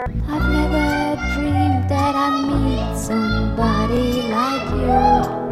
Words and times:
I've 0.00 0.48
never 0.48 1.16
dreamed 1.34 1.90
that 1.90 2.14
I'd 2.14 2.46
meet 2.46 2.96
somebody 2.96 4.22
like 4.30 4.70
you. 4.70 5.47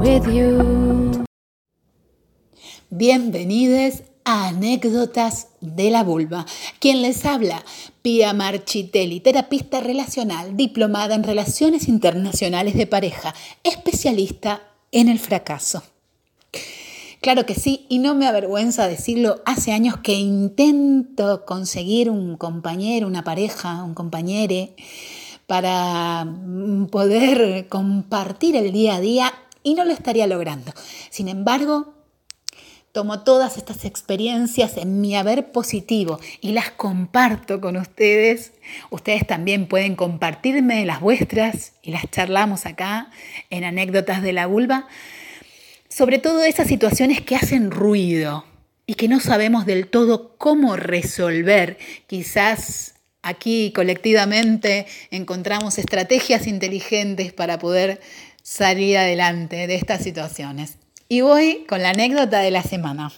With. 0.00 1.26
Bienvenidos 2.88 4.02
a 4.24 4.48
Anécdotas 4.48 5.48
de 5.60 5.90
la 5.90 6.02
Vulva. 6.02 6.46
Quien 6.78 7.02
les 7.02 7.24
habla, 7.24 7.64
Pia 8.02 8.32
Marchitelli, 8.32 9.20
terapista 9.20 9.80
relacional, 9.80 10.56
diplomada 10.56 11.14
en 11.14 11.22
Relaciones 11.22 11.86
Internacionales 11.86 12.74
de 12.74 12.86
Pareja, 12.86 13.34
especialista 13.62 14.62
en 14.90 15.08
el 15.08 15.18
fracaso. 15.18 15.82
Claro 17.20 17.44
que 17.44 17.54
sí, 17.54 17.86
y 17.90 17.98
no 17.98 18.14
me 18.14 18.26
avergüenza 18.26 18.88
decirlo, 18.88 19.42
hace 19.44 19.72
años 19.72 19.98
que 19.98 20.14
intento 20.14 21.44
conseguir 21.44 22.08
un 22.08 22.36
compañero, 22.38 23.06
una 23.06 23.24
pareja, 23.24 23.84
un 23.84 23.94
compañere, 23.94 24.74
para 25.46 26.24
mm, 26.24 26.86
poder 26.86 27.68
compartir 27.68 28.56
el 28.56 28.72
día 28.72 28.94
a 28.94 29.00
día 29.00 29.34
y 29.62 29.74
no 29.74 29.84
lo 29.84 29.92
estaría 29.92 30.26
logrando. 30.26 30.72
Sin 31.10 31.28
embargo, 31.28 31.94
tomo 32.92 33.20
todas 33.20 33.56
estas 33.56 33.84
experiencias 33.84 34.76
en 34.76 35.00
mi 35.00 35.16
haber 35.16 35.52
positivo 35.52 36.18
y 36.40 36.52
las 36.52 36.70
comparto 36.70 37.60
con 37.60 37.76
ustedes. 37.76 38.52
Ustedes 38.90 39.26
también 39.26 39.66
pueden 39.66 39.96
compartirme 39.96 40.84
las 40.84 41.00
vuestras 41.00 41.74
y 41.82 41.92
las 41.92 42.10
charlamos 42.10 42.66
acá 42.66 43.10
en 43.50 43.64
anécdotas 43.64 44.22
de 44.22 44.32
la 44.32 44.46
vulva. 44.46 44.88
Sobre 45.88 46.18
todo 46.18 46.42
esas 46.42 46.68
situaciones 46.68 47.20
que 47.20 47.36
hacen 47.36 47.70
ruido 47.70 48.44
y 48.86 48.94
que 48.94 49.08
no 49.08 49.20
sabemos 49.20 49.66
del 49.66 49.86
todo 49.86 50.36
cómo 50.36 50.76
resolver. 50.76 51.78
Quizás 52.08 52.94
aquí 53.22 53.72
colectivamente 53.72 54.86
encontramos 55.12 55.78
estrategias 55.78 56.46
inteligentes 56.48 57.32
para 57.32 57.58
poder 57.58 58.00
salir 58.42 58.98
adelante 58.98 59.66
de 59.66 59.74
estas 59.74 60.02
situaciones. 60.02 60.76
Y 61.08 61.22
voy 61.22 61.64
con 61.68 61.82
la 61.82 61.90
anécdota 61.90 62.40
de 62.40 62.50
la 62.50 62.62
semana. 62.62 63.12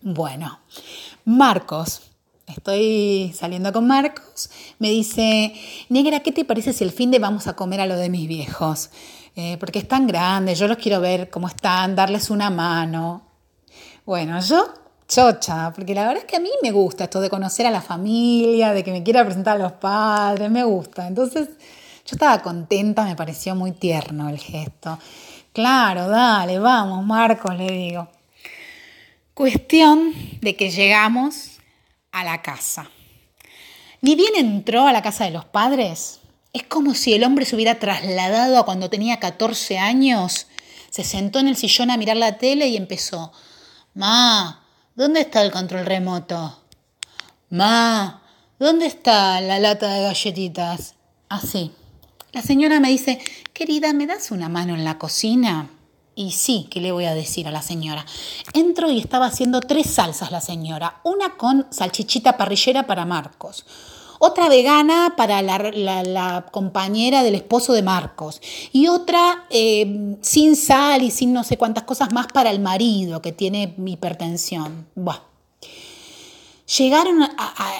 Bueno, 0.00 0.60
Marcos, 1.24 2.02
estoy 2.46 3.32
saliendo 3.34 3.72
con 3.72 3.86
Marcos, 3.86 4.50
me 4.78 4.90
dice, 4.90 5.54
negra, 5.88 6.20
¿qué 6.20 6.32
te 6.32 6.44
parece 6.44 6.72
si 6.72 6.84
el 6.84 6.92
fin 6.92 7.10
de 7.10 7.18
vamos 7.18 7.46
a 7.46 7.54
comer 7.54 7.80
a 7.80 7.86
lo 7.86 7.96
de 7.96 8.10
mis 8.10 8.28
viejos? 8.28 8.90
Eh, 9.36 9.56
porque 9.58 9.78
están 9.78 10.06
grandes, 10.06 10.58
yo 10.58 10.68
los 10.68 10.76
quiero 10.78 11.00
ver 11.00 11.30
cómo 11.30 11.48
están, 11.48 11.96
darles 11.96 12.30
una 12.30 12.50
mano. 12.50 13.22
Bueno, 14.04 14.38
yo 14.40 14.74
chocha, 15.08 15.72
porque 15.74 15.94
la 15.94 16.02
verdad 16.02 16.18
es 16.18 16.24
que 16.24 16.36
a 16.36 16.40
mí 16.40 16.50
me 16.62 16.70
gusta 16.70 17.04
esto 17.04 17.20
de 17.20 17.30
conocer 17.30 17.66
a 17.66 17.70
la 17.70 17.80
familia, 17.80 18.72
de 18.72 18.84
que 18.84 18.92
me 18.92 19.02
quiera 19.02 19.24
presentar 19.24 19.56
a 19.56 19.62
los 19.62 19.72
padres, 19.72 20.50
me 20.50 20.64
gusta. 20.64 21.06
Entonces, 21.06 21.48
yo 22.04 22.16
estaba 22.16 22.42
contenta, 22.42 23.04
me 23.04 23.16
pareció 23.16 23.54
muy 23.54 23.72
tierno 23.72 24.28
el 24.28 24.38
gesto. 24.38 24.98
Claro, 25.54 26.08
dale, 26.08 26.58
vamos, 26.58 27.04
Marcos, 27.04 27.56
le 27.56 27.66
digo. 27.66 28.08
Cuestión 29.32 30.12
de 30.40 30.54
que 30.54 30.70
llegamos 30.70 31.58
a 32.12 32.24
la 32.24 32.42
casa. 32.42 32.90
Ni 34.02 34.16
bien 34.16 34.36
entró 34.36 34.86
a 34.86 34.92
la 34.92 35.00
casa 35.00 35.24
de 35.24 35.30
los 35.30 35.46
padres, 35.46 36.20
es 36.52 36.62
como 36.62 36.94
si 36.94 37.14
el 37.14 37.24
hombre 37.24 37.46
se 37.46 37.56
hubiera 37.56 37.78
trasladado 37.78 38.58
a 38.58 38.64
cuando 38.64 38.90
tenía 38.90 39.18
14 39.18 39.78
años. 39.78 40.46
Se 40.90 41.04
sentó 41.04 41.38
en 41.38 41.48
el 41.48 41.56
sillón 41.56 41.90
a 41.90 41.96
mirar 41.96 42.16
la 42.16 42.36
tele 42.36 42.68
y 42.68 42.76
empezó. 42.76 43.32
Ma, 43.94 44.64
¿dónde 44.94 45.22
está 45.22 45.42
el 45.42 45.50
control 45.50 45.86
remoto? 45.86 46.60
Ma, 47.48 48.22
¿dónde 48.58 48.86
está 48.86 49.40
la 49.40 49.58
lata 49.58 49.88
de 49.94 50.02
galletitas? 50.02 50.94
Así. 51.28 51.72
La 52.34 52.42
señora 52.42 52.80
me 52.80 52.88
dice, 52.88 53.20
querida, 53.52 53.92
¿me 53.92 54.08
das 54.08 54.32
una 54.32 54.48
mano 54.48 54.74
en 54.74 54.82
la 54.82 54.98
cocina? 54.98 55.70
Y 56.16 56.32
sí, 56.32 56.66
¿qué 56.68 56.80
le 56.80 56.90
voy 56.90 57.04
a 57.04 57.14
decir 57.14 57.46
a 57.46 57.52
la 57.52 57.62
señora? 57.62 58.04
Entro 58.54 58.90
y 58.90 58.98
estaba 58.98 59.26
haciendo 59.26 59.60
tres 59.60 59.88
salsas 59.88 60.32
la 60.32 60.40
señora. 60.40 61.00
Una 61.04 61.36
con 61.36 61.68
salchichita 61.70 62.36
parrillera 62.36 62.88
para 62.88 63.04
Marcos. 63.04 63.64
Otra 64.18 64.48
vegana 64.48 65.14
para 65.16 65.42
la, 65.42 66.46
compañera 66.50 67.22
del 67.22 67.36
esposo 67.36 67.72
de 67.72 67.82
Marcos. 67.82 68.40
Y 68.72 68.88
otra 68.88 69.44
eh, 69.50 70.16
sin 70.20 70.56
sal 70.56 71.04
y 71.04 71.12
sin 71.12 71.32
no 71.32 71.44
sé 71.44 71.56
cuántas 71.56 71.84
cosas 71.84 72.12
más 72.12 72.26
para 72.26 72.50
el 72.50 72.58
marido 72.58 73.22
que 73.22 73.30
tiene 73.30 73.76
hipertensión. 73.86 74.88
Buah. 74.96 75.20
Llegaron 76.78 77.28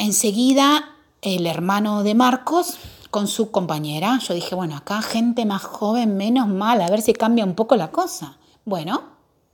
enseguida 0.00 0.96
el 1.22 1.46
hermano 1.46 2.02
de 2.02 2.16
Marcos 2.16 2.78
con 3.10 3.28
su 3.28 3.50
compañera. 3.50 4.18
Yo 4.18 4.34
dije, 4.34 4.54
bueno, 4.54 4.76
acá 4.76 5.02
gente 5.02 5.44
más 5.44 5.62
joven, 5.62 6.16
menos 6.16 6.48
mal, 6.48 6.80
a 6.80 6.88
ver 6.88 7.02
si 7.02 7.12
cambia 7.12 7.44
un 7.44 7.54
poco 7.54 7.76
la 7.76 7.90
cosa. 7.90 8.38
Bueno, 8.64 9.02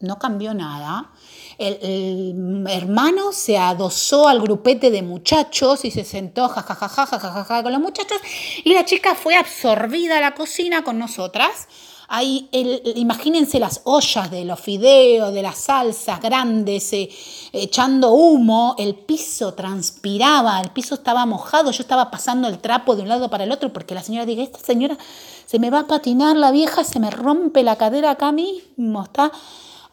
no 0.00 0.18
cambió 0.18 0.52
nada. 0.52 1.10
El, 1.58 2.64
hermano 2.68 3.32
se 3.32 3.56
adosó 3.56 4.28
al 4.28 4.40
grupete 4.40 4.90
de 4.90 5.02
muchachos 5.02 5.84
y 5.84 5.90
se 5.90 6.04
sentó 6.04 6.48
jajajaja 6.48 7.62
con 7.62 7.72
los 7.72 7.80
muchachos 7.80 8.18
y 8.64 8.74
la 8.74 8.84
chica 8.84 9.14
fue 9.14 9.36
absorbida 9.36 10.18
a 10.18 10.20
la 10.20 10.34
cocina 10.34 10.82
con 10.82 10.98
nosotras. 10.98 11.68
Ahí, 12.14 12.46
el- 12.52 12.82
imagínense 12.96 13.58
las 13.58 13.80
ollas 13.84 14.30
de 14.30 14.44
los 14.44 14.60
fideos, 14.60 15.32
de 15.32 15.40
las 15.40 15.56
salsas 15.56 16.20
grandes, 16.20 16.92
eh, 16.92 17.08
echando 17.54 18.12
humo, 18.12 18.74
el 18.76 18.94
piso 18.96 19.54
transpiraba, 19.54 20.60
el 20.60 20.70
piso 20.72 20.94
estaba 20.94 21.24
mojado, 21.24 21.70
yo 21.70 21.82
estaba 21.82 22.10
pasando 22.10 22.48
el 22.48 22.58
trapo 22.58 22.96
de 22.96 23.02
un 23.02 23.08
lado 23.08 23.30
para 23.30 23.44
el 23.44 23.50
otro 23.52 23.72
porque 23.72 23.94
la 23.94 24.02
señora 24.02 24.26
dice, 24.26 24.42
esta 24.42 24.58
señora 24.58 24.98
se 25.46 25.58
me 25.58 25.70
va 25.70 25.80
a 25.80 25.86
patinar 25.86 26.36
la 26.36 26.50
vieja, 26.50 26.84
se 26.84 27.00
me 27.00 27.10
rompe 27.10 27.62
la 27.62 27.76
cadera 27.76 28.10
acá 28.10 28.30
mismo, 28.30 29.02
está... 29.04 29.32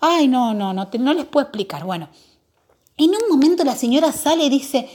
Ay, 0.02 0.28
no, 0.28 0.54
no, 0.54 0.74
no, 0.74 0.90
te- 0.90 1.00
no 1.00 1.14
les 1.14 1.26
puedo 1.26 1.46
explicar. 1.46 1.86
Bueno, 1.86 2.10
en 2.98 3.12
un 3.12 3.30
momento 3.30 3.64
la 3.64 3.78
señora 3.78 4.12
sale 4.12 4.44
y 4.44 4.50
dice, 4.50 4.90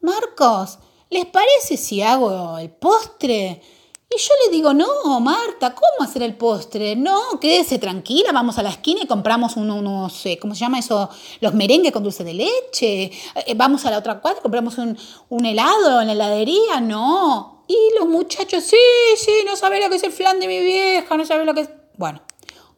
Marcos, 0.00 0.78
¿les 1.10 1.26
parece 1.26 1.76
si 1.76 2.02
hago 2.02 2.56
el 2.58 2.70
postre? 2.70 3.62
Y 4.10 4.18
yo 4.18 4.30
le 4.46 4.56
digo, 4.56 4.72
no, 4.72 5.20
Marta, 5.20 5.74
¿cómo 5.74 6.08
hacer 6.08 6.22
el 6.22 6.34
postre? 6.34 6.96
No, 6.96 7.38
quédese 7.38 7.78
tranquila, 7.78 8.32
vamos 8.32 8.56
a 8.56 8.62
la 8.62 8.70
esquina 8.70 9.00
y 9.02 9.06
compramos 9.06 9.56
un- 9.56 9.70
unos, 9.70 10.24
eh, 10.24 10.38
¿cómo 10.40 10.54
se 10.54 10.60
llama 10.60 10.78
eso? 10.78 11.10
Los 11.40 11.52
merengues 11.52 11.92
con 11.92 12.02
dulce 12.02 12.24
de 12.24 12.32
leche. 12.32 13.10
Eh, 13.46 13.54
vamos 13.54 13.84
a 13.84 13.90
la 13.90 13.98
otra 13.98 14.18
cuadra, 14.20 14.40
compramos 14.40 14.78
un, 14.78 14.96
un 15.28 15.44
helado 15.44 16.00
en 16.00 16.06
la 16.06 16.14
heladería. 16.14 16.80
No. 16.80 17.64
Y 17.68 17.76
los 17.98 18.08
muchachos, 18.08 18.64
sí, 18.64 18.76
sí, 19.18 19.30
no 19.44 19.56
sabe 19.56 19.78
lo 19.78 19.90
que 19.90 19.96
es 19.96 20.02
el 20.04 20.12
flan 20.12 20.40
de 20.40 20.46
mi 20.46 20.58
vieja, 20.60 21.14
no 21.16 21.26
sabe 21.26 21.44
lo 21.44 21.52
que 21.54 21.60
es... 21.62 21.70
Bueno, 21.96 22.22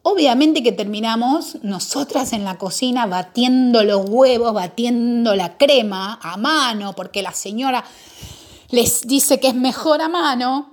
Obviamente 0.03 0.63
que 0.63 0.71
terminamos 0.71 1.59
nosotras 1.61 2.33
en 2.33 2.43
la 2.43 2.57
cocina 2.57 3.05
batiendo 3.05 3.83
los 3.83 4.09
huevos, 4.09 4.51
batiendo 4.51 5.35
la 5.35 5.57
crema 5.59 6.19
a 6.23 6.37
mano, 6.37 6.93
porque 6.95 7.21
la 7.21 7.31
señora 7.33 7.85
les 8.71 9.01
dice 9.07 9.39
que 9.39 9.49
es 9.49 9.53
mejor 9.53 10.01
a 10.01 10.09
mano. 10.09 10.70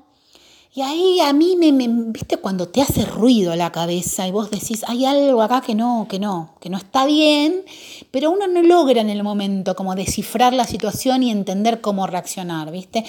Y 0.75 0.83
ahí 0.83 1.19
a 1.21 1.33
mí 1.33 1.57
me, 1.57 1.73
me- 1.73 1.89
viste, 2.13 2.37
cuando 2.37 2.69
te 2.69 2.83
hace 2.83 3.05
ruido 3.05 3.57
la 3.57 3.73
cabeza 3.73 4.29
y 4.29 4.31
vos 4.31 4.51
decís, 4.51 4.85
hay 4.87 5.07
algo 5.07 5.43
acá 5.43 5.61
que 5.61 5.75
no, 5.75 6.07
que 6.09 6.19
no, 6.21 6.55
que 6.61 6.69
no 6.71 6.77
está 6.77 7.05
bien, 7.07 7.65
pero 8.11 8.31
uno 8.31 8.47
no 8.47 8.63
logra 8.63 9.01
en 9.01 9.11
el 9.11 9.23
momento 9.25 9.75
como 9.75 9.95
descifrar 9.95 10.53
la 10.53 10.65
situación 10.65 11.23
y 11.23 11.31
entender 11.31 11.81
cómo 11.81 12.07
reaccionar, 12.07 12.71
viste. 12.71 13.05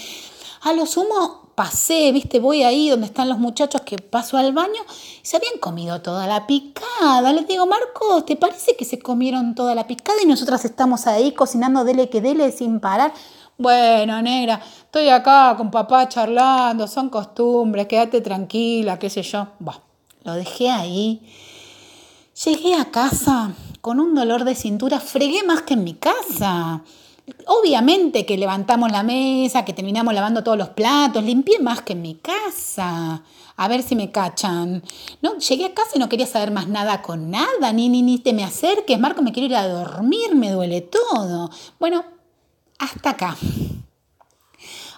A 0.62 0.74
lo 0.74 0.86
sumo 0.86 1.50
pasé, 1.56 2.12
viste, 2.14 2.40
voy 2.40 2.64
ahí 2.64 2.90
donde 2.90 3.06
están 3.06 3.28
los 3.28 3.38
muchachos 3.38 3.82
que 3.82 3.98
paso 3.98 4.38
al 4.38 4.54
baño, 4.54 4.82
se 5.22 5.36
habían 5.36 5.58
comido 5.60 6.02
toda 6.02 6.26
la 6.26 6.48
picada. 6.48 7.34
Les 7.34 7.48
digo, 7.48 7.66
Marcos, 7.66 8.26
¿te 8.26 8.38
parece 8.38 8.78
que 8.78 8.86
se 8.86 9.00
comieron 9.00 9.56
toda 9.56 9.76
la 9.76 9.86
picada 9.86 10.18
y 10.24 10.26
nosotras 10.26 10.64
estamos 10.64 11.06
ahí 11.08 11.34
cocinando 11.34 11.84
dele 11.84 12.10
que 12.10 12.22
dele 12.22 12.52
sin 12.54 12.80
parar? 12.80 13.14
Bueno, 13.60 14.22
negra, 14.22 14.62
estoy 14.84 15.10
acá 15.10 15.54
con 15.58 15.70
papá 15.70 16.08
charlando, 16.08 16.88
son 16.88 17.10
costumbres, 17.10 17.88
quédate 17.88 18.22
tranquila, 18.22 18.98
qué 18.98 19.10
sé 19.10 19.22
yo. 19.22 19.50
Bah, 19.60 19.82
lo 20.24 20.34
dejé 20.36 20.70
ahí. 20.70 21.22
Llegué 22.46 22.76
a 22.76 22.86
casa 22.86 23.52
con 23.82 24.00
un 24.00 24.16
dolor 24.16 24.46
de 24.46 24.56
cintura, 24.56 25.02
fregué 25.02 25.44
más 25.44 25.64
que 25.64 25.74
en 25.74 25.84
mi 25.84 25.96
casa. 25.96 26.84
Obviamente 27.48 28.26
que 28.26 28.38
levantamos 28.38 28.94
la 28.94 29.04
mesa, 29.04 29.66
que 29.66 29.74
terminamos 29.74 30.14
lavando 30.14 30.42
todos 30.42 30.58
los 30.58 30.70
platos, 30.70 31.22
limpié 31.22 31.60
más 31.60 31.82
que 31.82 31.92
en 31.92 32.02
mi 32.02 32.16
casa. 32.16 33.24
A 33.58 33.68
ver 33.68 33.84
si 33.84 33.98
me 33.98 34.10
cachan. 34.10 34.82
No, 35.22 35.38
llegué 35.38 35.66
a 35.66 35.74
casa 35.74 35.92
y 35.96 36.00
no 36.00 36.08
quería 36.08 36.28
saber 36.28 36.52
más 36.52 36.70
nada 36.70 37.02
con 37.02 37.30
nada, 37.30 37.74
ni, 37.74 37.90
ni, 37.90 38.04
ni 38.04 38.20
te 38.20 38.32
me 38.32 38.46
acerques, 38.46 38.98
Marco, 38.98 39.22
me 39.22 39.34
quiero 39.34 39.48
ir 39.48 39.56
a 39.58 39.68
dormir, 39.68 40.34
me 40.34 40.50
duele 40.50 40.80
todo. 40.80 41.50
Bueno, 41.78 42.06
hasta 42.80 43.12
acá. 43.12 43.38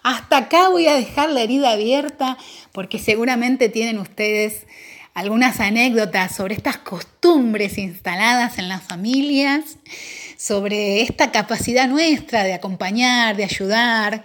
Hasta 0.04 0.38
acá 0.38 0.70
voy 0.70 0.88
a 0.88 0.96
dejar 0.96 1.30
la 1.30 1.42
herida 1.42 1.72
abierta 1.72 2.38
porque 2.72 2.98
seguramente 2.98 3.70
tienen 3.70 4.00
ustedes 4.00 4.66
algunas 5.14 5.60
anécdotas 5.60 6.36
sobre 6.36 6.56
estas 6.56 6.78
costumbres 6.78 7.78
instaladas 7.78 8.58
en 8.58 8.70
las 8.70 8.82
familias, 8.82 9.78
sobre 10.38 11.02
esta 11.02 11.32
capacidad 11.32 11.88
nuestra 11.88 12.44
de 12.44 12.54
acompañar, 12.54 13.36
de 13.36 13.44
ayudar, 13.44 14.24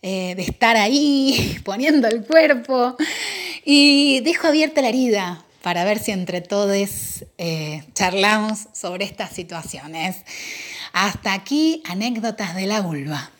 eh, 0.00 0.34
de 0.36 0.42
estar 0.42 0.76
ahí 0.76 1.58
poniendo 1.64 2.08
el 2.08 2.24
cuerpo. 2.24 2.96
Y 3.64 4.20
dejo 4.20 4.46
abierta 4.46 4.80
la 4.80 4.88
herida 4.88 5.44
para 5.62 5.84
ver 5.84 5.98
si 5.98 6.12
entre 6.12 6.40
todos 6.40 7.24
eh, 7.36 7.82
charlamos 7.92 8.68
sobre 8.72 9.04
estas 9.04 9.30
situaciones. 9.32 10.16
Hasta 11.00 11.32
aquí, 11.32 11.80
anécdotas 11.86 12.56
de 12.56 12.66
la 12.66 12.80
vulva. 12.80 13.30